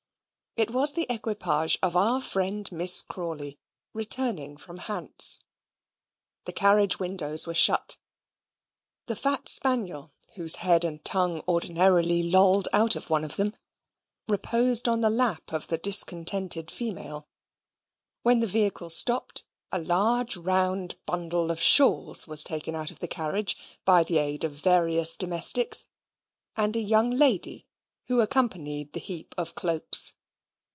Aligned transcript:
It 0.57 0.71
was 0.71 0.91
the 0.91 1.07
equipage 1.09 1.79
of 1.81 1.95
our 1.95 2.19
friend 2.21 2.69
Miss 2.73 3.01
Crawley, 3.01 3.57
returning 3.93 4.57
from 4.57 4.79
Hants. 4.79 5.39
The 6.43 6.51
carriage 6.51 6.99
windows 6.99 7.47
were 7.47 7.53
shut; 7.53 7.95
the 9.05 9.15
fat 9.15 9.47
spaniel, 9.47 10.11
whose 10.35 10.55
head 10.57 10.83
and 10.83 11.01
tongue 11.05 11.41
ordinarily 11.47 12.23
lolled 12.29 12.67
out 12.73 12.97
of 12.97 13.09
one 13.09 13.23
of 13.23 13.37
them, 13.37 13.55
reposed 14.27 14.89
on 14.89 14.99
the 14.99 15.09
lap 15.09 15.53
of 15.53 15.67
the 15.69 15.77
discontented 15.77 16.69
female. 16.69 17.29
When 18.21 18.41
the 18.41 18.45
vehicle 18.45 18.89
stopped, 18.89 19.45
a 19.71 19.79
large 19.79 20.35
round 20.35 20.97
bundle 21.05 21.49
of 21.49 21.61
shawls 21.61 22.27
was 22.27 22.43
taken 22.43 22.75
out 22.75 22.91
of 22.91 22.99
the 22.99 23.07
carriage 23.07 23.79
by 23.85 24.03
the 24.03 24.17
aid 24.17 24.43
of 24.43 24.51
various 24.51 25.15
domestics 25.15 25.85
and 26.57 26.75
a 26.75 26.81
young 26.81 27.09
lady 27.09 27.67
who 28.07 28.19
accompanied 28.19 28.91
the 28.91 28.99
heap 28.99 29.33
of 29.37 29.55
cloaks. 29.55 30.11